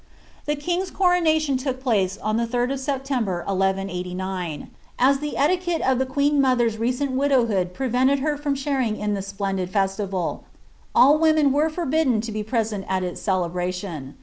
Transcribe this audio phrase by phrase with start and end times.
[0.47, 4.71] The king's coronation took place on the 3d of September, 1189.
[4.99, 9.27] ii the etiquette of the queen mother's recent widowhood prevented Int from sharing in this
[9.27, 10.43] splendid festival,
[10.95, 14.15] all women were forbidden toll present at its celebration.